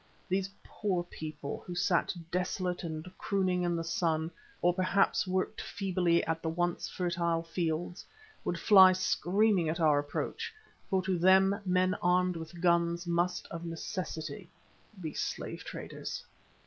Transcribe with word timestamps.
These 0.27 0.49
poor 0.63 1.03
people, 1.03 1.61
who 1.67 1.75
sat 1.75 2.11
desolate 2.31 2.81
and 2.81 3.05
crooning 3.19 3.61
in 3.61 3.75
the 3.75 3.83
sun, 3.83 4.31
or 4.59 4.73
perhaps 4.73 5.27
worked 5.27 5.61
feebly 5.61 6.25
at 6.25 6.41
the 6.41 6.49
once 6.49 6.89
fertile 6.89 7.43
fields, 7.43 8.03
would 8.43 8.59
fly 8.59 8.93
screaming 8.93 9.69
at 9.69 9.79
our 9.79 9.99
approach, 9.99 10.51
for 10.89 11.03
to 11.03 11.19
them 11.19 11.61
men 11.67 11.93
armed 12.01 12.35
with 12.35 12.59
guns 12.61 13.05
must 13.05 13.45
of 13.51 13.63
necessity 13.63 14.49
be 14.99 15.13
slave 15.13 15.63
traders. 15.63 16.25